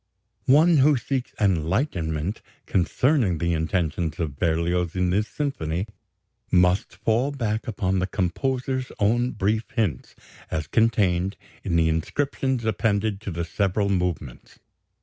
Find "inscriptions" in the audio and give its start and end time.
11.87-12.65